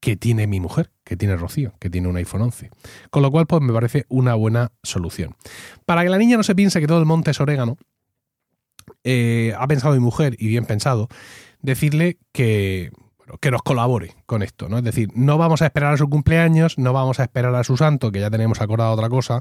que 0.04 0.18
tiene 0.18 0.46
mi 0.46 0.60
mujer, 0.60 0.90
que 1.02 1.16
tiene 1.16 1.34
Rocío, 1.34 1.72
que 1.80 1.88
tiene 1.88 2.08
un 2.08 2.16
iPhone 2.18 2.42
11. 2.42 2.68
Con 3.08 3.22
lo 3.22 3.30
cual, 3.30 3.46
pues 3.46 3.62
me 3.62 3.72
parece 3.72 4.04
una 4.10 4.34
buena 4.34 4.70
solución. 4.82 5.34
Para 5.86 6.02
que 6.02 6.10
la 6.10 6.18
niña 6.18 6.36
no 6.36 6.42
se 6.42 6.54
piense 6.54 6.78
que 6.78 6.86
todo 6.86 6.98
el 6.98 7.06
monte 7.06 7.30
es 7.30 7.40
orégano, 7.40 7.78
eh, 9.02 9.54
ha 9.58 9.66
pensado 9.66 9.94
mi 9.94 10.00
mujer, 10.00 10.36
y 10.38 10.48
bien 10.48 10.66
pensado, 10.66 11.08
decirle 11.62 12.18
que, 12.32 12.92
que 13.40 13.50
nos 13.50 13.62
colabore 13.62 14.14
con 14.26 14.42
esto, 14.42 14.68
¿no? 14.68 14.76
Es 14.76 14.84
decir, 14.84 15.08
no 15.14 15.38
vamos 15.38 15.62
a 15.62 15.64
esperar 15.64 15.94
a 15.94 15.96
su 15.96 16.10
cumpleaños, 16.10 16.76
no 16.76 16.92
vamos 16.92 17.18
a 17.18 17.22
esperar 17.22 17.54
a 17.54 17.64
su 17.64 17.78
santo, 17.78 18.12
que 18.12 18.20
ya 18.20 18.28
tenemos 18.28 18.60
acordado 18.60 18.92
otra 18.92 19.08
cosa. 19.08 19.40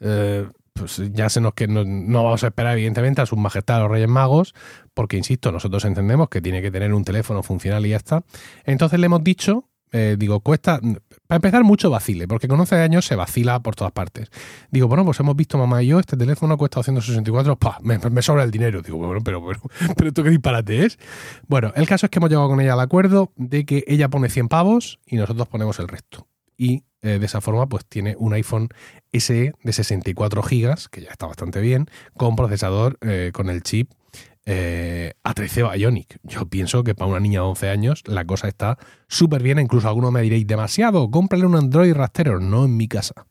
Eh, 0.00 0.44
pues 0.72 1.00
ya 1.12 1.28
se 1.28 1.40
nos 1.40 1.54
que 1.54 1.68
no, 1.68 1.84
no, 1.84 2.24
vamos 2.24 2.42
a 2.42 2.48
esperar, 2.48 2.72
evidentemente, 2.72 3.20
a 3.20 3.26
sus 3.26 3.38
majestades 3.38 3.82
los 3.82 3.92
Reyes 3.92 4.08
Magos, 4.08 4.54
porque, 4.92 5.16
insisto, 5.16 5.52
nosotros 5.52 5.84
entendemos 5.84 6.28
que 6.28 6.40
tiene 6.40 6.62
que 6.62 6.72
tener 6.72 6.92
un 6.94 7.04
teléfono 7.04 7.44
funcional 7.44 7.86
y 7.86 7.90
ya 7.90 7.96
está. 7.96 8.24
Entonces 8.64 8.98
le 8.98 9.06
hemos 9.06 9.22
dicho 9.22 9.69
eh, 9.92 10.16
digo, 10.18 10.40
cuesta, 10.40 10.80
para 11.26 11.36
empezar, 11.36 11.64
mucho 11.64 11.90
vacile, 11.90 12.28
porque 12.28 12.48
con 12.48 12.60
11 12.60 12.76
años 12.76 13.04
se 13.04 13.16
vacila 13.16 13.60
por 13.60 13.74
todas 13.74 13.92
partes. 13.92 14.30
Digo, 14.70 14.88
bueno, 14.88 15.04
pues 15.04 15.18
hemos 15.20 15.36
visto 15.36 15.58
mamá 15.58 15.82
y 15.82 15.88
yo, 15.88 15.98
este 15.98 16.16
teléfono 16.16 16.56
cuesta 16.56 16.80
264, 16.80 17.56
¡pah! 17.56 17.78
Me, 17.82 18.22
sobra 18.22 18.44
el 18.44 18.50
dinero. 18.50 18.82
Digo, 18.82 18.98
bueno, 18.98 19.20
pero, 19.22 19.44
pero, 19.44 19.60
pero 19.96 20.08
esto 20.08 20.22
qué 20.22 20.30
disparate 20.30 20.86
es. 20.86 20.98
Bueno, 21.48 21.72
el 21.74 21.86
caso 21.86 22.06
es 22.06 22.10
que 22.10 22.18
hemos 22.18 22.30
llegado 22.30 22.48
con 22.48 22.60
ella 22.60 22.74
al 22.74 22.80
acuerdo 22.80 23.32
de 23.36 23.64
que 23.64 23.84
ella 23.86 24.08
pone 24.08 24.28
100 24.28 24.48
pavos 24.48 25.00
y 25.06 25.16
nosotros 25.16 25.48
ponemos 25.48 25.78
el 25.78 25.88
resto. 25.88 26.26
Y 26.56 26.84
eh, 27.02 27.18
de 27.18 27.26
esa 27.26 27.40
forma, 27.40 27.66
pues 27.66 27.86
tiene 27.86 28.14
un 28.18 28.34
iPhone 28.34 28.68
SE 29.12 29.52
de 29.62 29.72
64 29.72 30.42
gigas, 30.42 30.88
que 30.88 31.00
ya 31.00 31.10
está 31.10 31.26
bastante 31.26 31.60
bien, 31.60 31.86
con 32.16 32.36
procesador 32.36 32.98
eh, 33.00 33.30
con 33.32 33.48
el 33.48 33.62
chip 33.62 33.90
eh, 34.52 35.12
A13 35.22 35.76
Bionic. 35.76 36.18
Yo 36.24 36.46
pienso 36.46 36.82
que 36.82 36.96
para 36.96 37.08
una 37.08 37.20
niña 37.20 37.40
de 37.40 37.46
11 37.46 37.68
años 37.70 38.02
la 38.06 38.24
cosa 38.24 38.48
está 38.48 38.78
súper 39.08 39.42
bien. 39.44 39.60
Incluso 39.60 39.88
algunos 39.88 40.10
me 40.10 40.22
diréis, 40.22 40.46
demasiado, 40.46 41.08
cómprale 41.10 41.46
un 41.46 41.54
Android 41.54 41.94
rastrero. 41.94 42.40
No 42.40 42.64
en 42.64 42.76
mi 42.76 42.88
casa. 42.88 43.26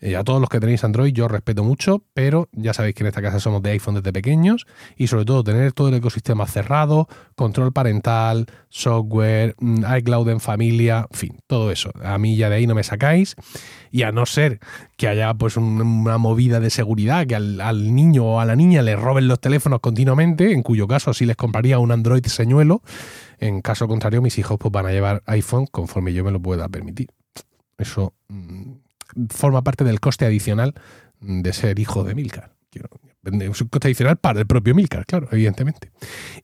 Eh, 0.00 0.16
a 0.16 0.24
todos 0.24 0.40
los 0.40 0.48
que 0.48 0.60
tenéis 0.60 0.82
Android 0.82 1.12
yo 1.12 1.28
respeto 1.28 1.62
mucho, 1.62 2.02
pero 2.14 2.48
ya 2.52 2.72
sabéis 2.72 2.94
que 2.94 3.02
en 3.02 3.08
esta 3.08 3.20
casa 3.20 3.38
somos 3.38 3.62
de 3.62 3.70
iPhone 3.70 3.96
desde 3.96 4.12
pequeños 4.12 4.66
y 4.96 5.08
sobre 5.08 5.26
todo 5.26 5.44
tener 5.44 5.72
todo 5.72 5.88
el 5.88 5.94
ecosistema 5.94 6.46
cerrado, 6.46 7.06
control 7.34 7.72
parental, 7.72 8.46
software, 8.70 9.54
mm, 9.58 9.84
iCloud 9.98 10.28
en 10.30 10.40
familia, 10.40 11.06
en 11.10 11.18
fin, 11.18 11.38
todo 11.46 11.70
eso. 11.70 11.90
A 12.02 12.16
mí 12.18 12.36
ya 12.36 12.48
de 12.48 12.56
ahí 12.56 12.66
no 12.66 12.74
me 12.74 12.82
sacáis 12.82 13.36
y 13.90 14.02
a 14.02 14.12
no 14.12 14.24
ser 14.24 14.60
que 14.96 15.08
haya 15.08 15.34
pues 15.34 15.56
una 15.56 16.18
movida 16.18 16.60
de 16.60 16.70
seguridad, 16.70 17.26
que 17.26 17.34
al, 17.34 17.94
niño 17.94 18.24
o 18.24 18.40
a 18.40 18.44
la 18.44 18.56
niña 18.56 18.82
le 18.82 18.96
roben 18.96 19.28
los 19.28 19.40
teléfonos 19.40 19.80
continuamente, 19.80 20.52
en 20.52 20.62
cuyo 20.62 20.86
caso 20.86 21.12
sí 21.12 21.26
les 21.26 21.36
compraría 21.36 21.78
un 21.78 21.92
Android 21.92 22.24
señuelo, 22.24 22.82
en 23.38 23.60
caso 23.60 23.88
contrario 23.88 24.22
mis 24.22 24.38
hijos 24.38 24.56
pues 24.58 24.72
van 24.72 24.86
a 24.86 24.92
llevar 24.92 25.22
iPhone 25.26 25.66
conforme 25.66 26.12
yo 26.12 26.24
me 26.24 26.30
lo 26.30 26.40
pueda 26.40 26.68
permitir. 26.68 27.08
Eso 27.78 28.14
mm, 28.28 28.72
forma 29.30 29.62
parte 29.62 29.84
del 29.84 30.00
coste 30.00 30.24
adicional 30.24 30.74
de 31.20 31.52
ser 31.52 31.78
hijo 31.78 32.04
de 32.04 32.14
Milcar. 32.14 32.52
Es 33.22 33.60
un 33.60 33.68
coste 33.68 33.88
adicional 33.88 34.16
para 34.16 34.40
el 34.40 34.46
propio 34.46 34.74
Milcar, 34.74 35.04
claro, 35.04 35.28
evidentemente. 35.30 35.90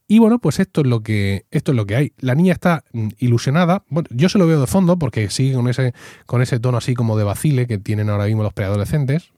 Y 0.06 0.18
bueno, 0.18 0.38
pues 0.38 0.60
esto 0.60 0.82
es 0.82 0.86
lo 0.86 1.02
que, 1.02 1.46
esto 1.50 1.72
es 1.72 1.76
lo 1.76 1.86
que 1.86 1.96
hay. 1.96 2.12
La 2.18 2.34
niña 2.34 2.52
está 2.52 2.84
mm, 2.92 3.08
ilusionada. 3.18 3.84
Bueno, 3.88 4.08
yo 4.12 4.28
se 4.28 4.38
lo 4.38 4.46
veo 4.46 4.60
de 4.60 4.66
fondo 4.66 4.98
porque 4.98 5.30
sigue 5.30 5.54
con 5.54 5.68
ese, 5.68 5.94
con 6.26 6.42
ese 6.42 6.60
tono 6.60 6.78
así 6.78 6.94
como 6.94 7.16
de 7.16 7.24
vacile 7.24 7.66
que 7.66 7.78
tienen 7.78 8.10
ahora 8.10 8.26
mismo 8.26 8.42
los 8.42 8.52
preadolescentes. 8.52 9.32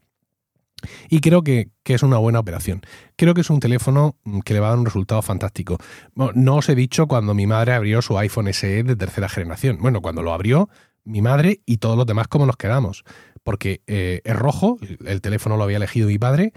Y 1.08 1.20
creo 1.20 1.42
que, 1.42 1.70
que, 1.82 1.94
es 1.94 2.02
una 2.02 2.18
buena 2.18 2.38
operación. 2.38 2.82
Creo 3.16 3.35
que 3.35 3.40
es 3.40 3.50
un 3.50 3.61
teléfono 3.61 4.16
mm, 4.25 4.40
que 4.40 4.54
le 4.54 4.61
va 4.61 4.68
a 4.68 4.70
dar 4.70 4.78
un 4.78 4.87
resultado 4.87 5.23
fantástico. 5.23 5.78
no 6.14 6.56
os 6.56 6.68
he 6.68 6.75
dicho 6.75 7.06
cuando 7.06 7.35
mi 7.35 7.47
madre 7.47 7.75
abrió 7.75 8.02
su 8.02 8.18
iPhone 8.18 8.52
SE 8.52 8.82
de 8.82 8.97
tercera 8.97 9.28
generación. 9.28 9.78
Bueno, 9.80 10.00
cuando 10.00 10.23
lo 10.23 10.32
abrió, 10.32 10.68
mi 11.05 11.23
madre 11.23 11.61
y 11.67 11.78
todos 11.78 11.97
los 11.97 12.07
demás 12.07 12.28
cómo 12.28 12.47
nos 12.47 12.57
quedamos. 12.57 13.05
Porque 13.43 13.83
eh, 13.87 14.21
es 14.25 14.37
rojo, 14.37 14.78
el 15.05 15.21
teléfono 15.21 15.57
lo 15.57 15.64
había 15.64 15.78
elegido 15.78 16.09
mi 16.09 16.19
padre 16.19 16.52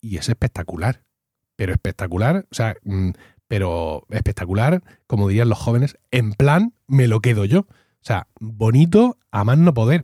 y 0.00 0.18
es 0.18 0.28
espectacular. 0.28 1.02
Pero 1.56 1.72
espectacular, 1.72 2.46
o 2.50 2.54
sea, 2.54 2.74
mm, 2.82 3.10
pero 3.48 4.06
espectacular, 4.10 4.82
como 5.06 5.28
dirían 5.28 5.48
los 5.48 5.58
jóvenes, 5.58 5.96
en 6.10 6.32
plan 6.32 6.74
me 6.86 7.06
lo 7.06 7.20
quedo 7.20 7.44
yo. 7.44 7.60
O 7.60 8.06
sea, 8.06 8.26
bonito 8.40 9.18
a 9.30 9.44
más 9.44 9.58
no 9.58 9.72
poder. 9.72 10.02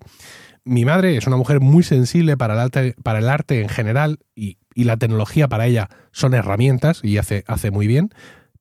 Mi 0.64 0.84
madre 0.84 1.16
es 1.16 1.26
una 1.26 1.36
mujer 1.36 1.60
muy 1.60 1.82
sensible 1.82 2.36
para 2.36 2.54
el 2.54 2.60
arte, 2.60 2.94
para 3.02 3.18
el 3.18 3.28
arte 3.28 3.60
en 3.60 3.68
general 3.68 4.20
y, 4.34 4.58
y 4.74 4.84
la 4.84 4.96
tecnología 4.96 5.48
para 5.48 5.66
ella 5.66 5.88
son 6.12 6.34
herramientas 6.34 7.00
y 7.02 7.18
hace, 7.18 7.44
hace 7.46 7.70
muy 7.70 7.86
bien, 7.86 8.10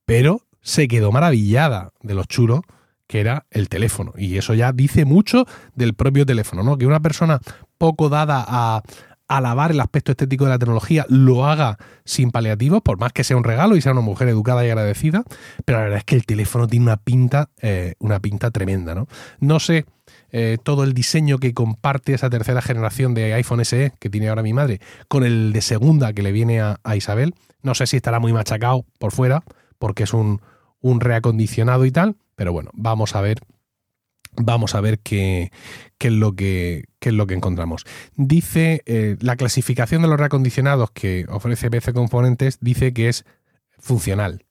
pero 0.05 0.47
se 0.61 0.87
quedó 0.87 1.11
maravillada 1.11 1.93
de 2.01 2.13
los 2.13 2.27
churos 2.27 2.61
que 3.09 3.19
era 3.19 3.47
el 3.49 3.69
teléfono. 3.69 4.13
Y 4.15 4.37
eso 4.37 4.53
ya 4.53 4.71
dice 4.71 5.03
mucho 5.03 5.45
del 5.73 5.95
propio 5.95 6.27
teléfono, 6.27 6.61
¿no? 6.61 6.77
Que 6.77 6.85
una 6.85 6.99
persona 6.99 7.39
poco 7.79 8.07
dada 8.07 8.45
a 8.47 8.83
alabar 9.27 9.71
el 9.71 9.79
aspecto 9.79 10.11
estético 10.11 10.45
de 10.45 10.51
la 10.51 10.59
tecnología 10.59 11.05
lo 11.09 11.47
haga 11.47 11.77
sin 12.05 12.29
paliativos, 12.29 12.83
por 12.83 12.99
más 12.99 13.11
que 13.11 13.23
sea 13.23 13.35
un 13.35 13.43
regalo 13.43 13.75
y 13.75 13.81
sea 13.81 13.93
una 13.93 14.01
mujer 14.01 14.27
educada 14.27 14.63
y 14.63 14.69
agradecida, 14.69 15.23
pero 15.65 15.79
la 15.79 15.83
verdad 15.85 15.97
es 15.99 16.03
que 16.03 16.15
el 16.15 16.25
teléfono 16.25 16.67
tiene 16.67 16.85
una 16.85 16.97
pinta, 16.97 17.49
eh, 17.61 17.95
una 17.97 18.19
pinta 18.19 18.51
tremenda, 18.51 18.93
¿no? 18.93 19.07
No 19.39 19.59
sé 19.59 19.85
eh, 20.31 20.57
todo 20.61 20.83
el 20.83 20.93
diseño 20.93 21.39
que 21.39 21.55
comparte 21.55 22.13
esa 22.13 22.29
tercera 22.29 22.61
generación 22.61 23.15
de 23.15 23.33
iPhone 23.33 23.65
SE 23.65 23.91
que 23.99 24.09
tiene 24.11 24.29
ahora 24.29 24.43
mi 24.43 24.53
madre 24.53 24.81
con 25.07 25.23
el 25.23 25.51
de 25.51 25.61
segunda 25.61 26.13
que 26.13 26.21
le 26.21 26.31
viene 26.31 26.61
a, 26.61 26.77
Isabel. 26.95 27.33
No 27.63 27.73
sé 27.73 27.87
si 27.87 27.97
estará 27.97 28.19
muy 28.19 28.33
machacado 28.33 28.85
por 28.99 29.11
fuera, 29.11 29.43
porque 29.79 30.03
es 30.03 30.13
un 30.13 30.39
reacondicionado 30.81 31.85
y 31.85 31.91
tal, 31.91 32.15
pero 32.39 32.53
bueno, 32.53 32.71
vamos 32.73 33.17
a 33.17 33.21
ver. 33.21 33.41
Vamos 34.37 34.73
a 34.73 34.79
ver 34.79 34.99
qué, 34.99 35.51
es, 35.99 36.11
lo 36.13 36.37
que, 36.37 36.85
es 37.01 37.11
lo 37.11 37.27
que 37.27 37.33
encontramos. 37.33 37.85
Dice 38.15 38.81
eh, 38.85 39.17
la 39.19 39.35
clasificación 39.35 40.03
de 40.03 40.07
los 40.07 40.17
reacondicionados 40.17 40.91
que 40.91 41.25
ofrece 41.27 41.69
PC 41.69 41.91
Componentes, 41.91 42.57
dice 42.61 42.93
que 42.93 43.09
es 43.09 43.25
funcional. 43.77 44.45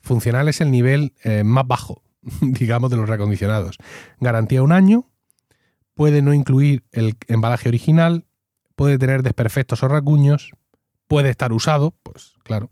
Funcional 0.00 0.48
es 0.48 0.60
el 0.60 0.72
nivel 0.72 1.14
eh, 1.22 1.44
más 1.44 1.68
bajo, 1.68 2.02
digamos, 2.42 2.90
de 2.90 2.96
los 2.96 3.08
reacondicionados. 3.08 3.76
Garantía 4.18 4.64
un 4.64 4.72
año, 4.72 5.08
puede 5.94 6.22
no 6.22 6.34
incluir 6.34 6.82
el 6.90 7.14
embalaje 7.28 7.68
original, 7.68 8.26
puede 8.74 8.98
tener 8.98 9.22
desperfectos 9.22 9.84
o 9.84 9.88
racuños, 9.88 10.50
puede 11.06 11.30
estar 11.30 11.52
usado, 11.52 11.94
pues 12.02 12.34
claro, 12.42 12.70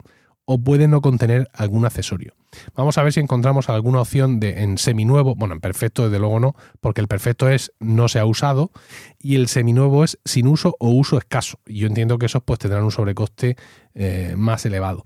o 0.51 0.57
puede 0.57 0.89
no 0.89 1.03
contener 1.03 1.51
algún 1.53 1.85
accesorio. 1.85 2.33
Vamos 2.75 2.97
a 2.97 3.03
ver 3.03 3.13
si 3.13 3.21
encontramos 3.21 3.69
alguna 3.69 4.01
opción 4.01 4.41
de 4.41 4.63
en 4.63 4.79
seminuevo, 4.79 5.35
bueno, 5.35 5.53
en 5.53 5.61
perfecto 5.61 6.05
desde 6.05 6.19
luego 6.19 6.41
no, 6.41 6.57
porque 6.81 7.03
el 7.03 7.07
perfecto 7.07 7.51
es 7.51 7.71
no 7.81 8.09
se 8.09 8.19
ha 8.19 8.25
usado 8.25 8.71
y 9.19 9.37
el 9.37 9.49
seminuevo 9.49 10.05
es 10.05 10.19
sin 10.25 10.47
uso 10.47 10.75
o 10.79 10.89
uso 10.89 11.19
escaso. 11.19 11.59
Y 11.67 11.81
yo 11.81 11.87
entiendo 11.87 12.17
que 12.17 12.25
esos 12.25 12.43
pues 12.43 12.59
tendrán 12.59 12.85
un 12.85 12.91
sobrecoste 12.91 13.57
eh, 13.95 14.37
más 14.39 14.65
elevado. 14.65 15.05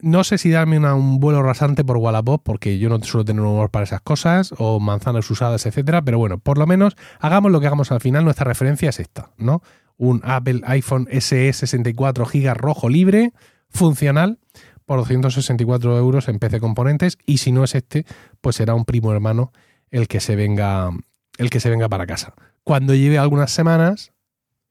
No 0.00 0.24
sé 0.24 0.38
si 0.38 0.50
darme 0.50 0.78
un 0.78 1.20
vuelo 1.20 1.42
rasante 1.42 1.84
por 1.84 1.98
Wallapop, 1.98 2.42
porque 2.42 2.78
yo 2.78 2.88
no 2.88 2.98
suelo 3.02 3.26
tener 3.26 3.42
humor 3.42 3.68
para 3.68 3.84
esas 3.84 4.00
cosas, 4.00 4.54
o 4.56 4.80
manzanas 4.80 5.30
usadas, 5.30 5.66
etcétera, 5.66 6.00
pero 6.00 6.16
bueno, 6.16 6.38
por 6.38 6.56
lo 6.56 6.66
menos 6.66 6.96
hagamos 7.20 7.52
lo 7.52 7.60
que 7.60 7.66
hagamos 7.66 7.92
al 7.92 8.00
final, 8.00 8.24
nuestra 8.24 8.44
referencia 8.44 8.88
es 8.88 9.00
esta, 9.00 9.32
¿no? 9.36 9.62
Un 9.98 10.22
Apple 10.24 10.62
iPhone 10.64 11.08
SE 11.20 11.52
64 11.52 12.24
GB 12.24 12.54
rojo 12.54 12.88
libre, 12.88 13.32
funcional 13.72 14.38
por 14.86 14.98
264 14.98 15.98
euros 15.98 16.28
en 16.28 16.38
PC 16.38 16.60
Componentes 16.60 17.18
y 17.26 17.38
si 17.38 17.52
no 17.52 17.64
es 17.64 17.74
este, 17.74 18.04
pues 18.40 18.56
será 18.56 18.74
un 18.74 18.84
primo 18.84 19.12
hermano 19.12 19.52
el 19.90 20.08
que 20.08 20.20
se 20.20 20.36
venga, 20.36 20.90
el 21.38 21.50
que 21.50 21.60
se 21.60 21.70
venga 21.70 21.88
para 21.88 22.06
casa. 22.06 22.34
Cuando 22.64 22.94
lleve 22.94 23.18
algunas 23.18 23.50
semanas 23.50 24.12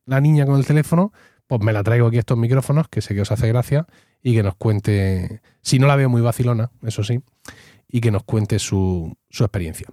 la 0.05 0.21
niña 0.21 0.45
con 0.45 0.57
el 0.57 0.65
teléfono, 0.65 1.13
pues 1.47 1.61
me 1.61 1.73
la 1.73 1.83
traigo 1.83 2.07
aquí 2.07 2.17
estos 2.17 2.37
micrófonos, 2.37 2.87
que 2.87 3.01
sé 3.01 3.13
que 3.13 3.21
os 3.21 3.31
hace 3.31 3.47
gracia, 3.47 3.85
y 4.23 4.33
que 4.33 4.43
nos 4.43 4.55
cuente, 4.55 5.41
si 5.61 5.79
no 5.79 5.87
la 5.87 5.95
veo 5.95 6.09
muy 6.09 6.21
vacilona, 6.21 6.71
eso 6.83 7.03
sí, 7.03 7.21
y 7.91 8.01
que 8.01 8.11
nos 8.11 8.23
cuente 8.23 8.59
su, 8.59 9.13
su 9.29 9.43
experiencia. 9.43 9.87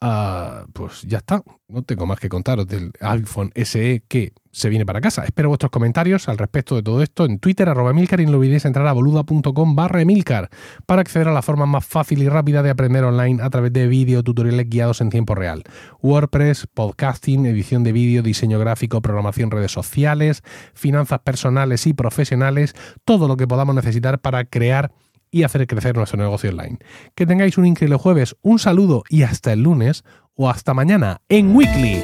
Ah, 0.00 0.66
pues 0.74 1.02
ya 1.02 1.18
está, 1.18 1.42
no 1.68 1.82
tengo 1.82 2.04
más 2.04 2.20
que 2.20 2.28
contaros 2.28 2.66
del 2.66 2.92
iPhone 3.00 3.50
SE 3.54 4.02
que 4.06 4.34
se 4.52 4.68
viene 4.68 4.84
para 4.84 5.00
casa. 5.00 5.24
Espero 5.24 5.48
vuestros 5.48 5.70
comentarios 5.70 6.28
al 6.28 6.36
respecto 6.36 6.76
de 6.76 6.82
todo 6.82 7.02
esto 7.02 7.24
en 7.24 7.38
Twitter, 7.38 7.68
arroba 7.68 7.94
Milcar, 7.94 8.20
y 8.20 8.26
no 8.26 8.36
olvidéis 8.36 8.66
entrar 8.66 8.86
a 8.86 8.92
boluda.com 8.92 9.74
barra 9.74 10.04
Milcar 10.04 10.50
para 10.84 11.00
acceder 11.00 11.28
a 11.28 11.32
la 11.32 11.40
forma 11.40 11.64
más 11.64 11.86
fácil 11.86 12.22
y 12.22 12.28
rápida 12.28 12.62
de 12.62 12.70
aprender 12.70 13.04
online 13.04 13.42
a 13.42 13.48
través 13.48 13.72
de 13.72 13.86
vídeo 13.86 14.22
tutoriales 14.22 14.68
guiados 14.68 15.00
en 15.00 15.08
tiempo 15.08 15.34
real. 15.34 15.64
WordPress, 16.02 16.66
podcasting, 16.72 17.46
edición 17.46 17.82
de 17.82 17.92
vídeo, 17.92 18.22
diseño 18.22 18.58
gráfico, 18.58 19.00
programación 19.00 19.50
redes 19.50 19.72
sociales, 19.72 20.42
finanzas 20.74 21.20
personales 21.20 21.86
y 21.86 21.94
profesionales, 21.94 22.74
todo 23.06 23.28
lo 23.28 23.38
que 23.38 23.48
podamos 23.48 23.74
necesitar 23.74 24.20
para 24.20 24.44
crear 24.44 24.92
y 25.30 25.42
hacer 25.42 25.66
crecer 25.66 25.96
nuestro 25.96 26.18
negocio 26.18 26.50
online. 26.50 26.78
Que 27.14 27.26
tengáis 27.26 27.58
un 27.58 27.66
increíble 27.66 27.96
jueves, 27.96 28.36
un 28.42 28.58
saludo 28.58 29.04
y 29.08 29.22
hasta 29.22 29.52
el 29.52 29.62
lunes 29.62 30.04
o 30.34 30.50
hasta 30.50 30.74
mañana 30.74 31.20
en 31.28 31.54
Weekly. 31.54 32.02